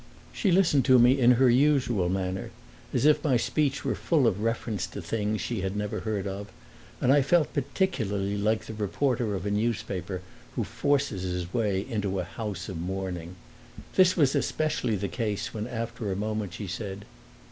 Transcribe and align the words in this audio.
She 0.33 0.51
listened 0.51 0.83
to 0.85 0.97
me 0.97 1.19
in 1.19 1.33
her 1.33 1.47
usual 1.47 2.09
manner, 2.09 2.49
as 2.91 3.05
if 3.05 3.23
my 3.23 3.37
speech 3.37 3.85
were 3.85 3.93
full 3.93 4.25
of 4.25 4.41
reference 4.41 4.87
to 4.87 4.99
things 4.99 5.41
she 5.41 5.61
had 5.61 5.75
never 5.77 5.99
heard 5.99 6.25
of, 6.25 6.47
and 6.99 7.13
I 7.13 7.21
felt 7.21 7.53
particularly 7.53 8.35
like 8.35 8.65
the 8.65 8.73
reporter 8.73 9.35
of 9.35 9.45
a 9.45 9.51
newspaper 9.51 10.23
who 10.55 10.63
forces 10.63 11.21
his 11.21 11.53
way 11.53 11.85
into 11.87 12.19
a 12.19 12.23
house 12.23 12.67
of 12.67 12.79
mourning. 12.79 13.35
This 13.93 14.17
was 14.17 14.33
especially 14.33 14.95
the 14.95 15.07
case 15.07 15.53
when 15.53 15.67
after 15.67 16.11
a 16.11 16.15
moment 16.15 16.53
she 16.53 16.65
said. 16.65 17.05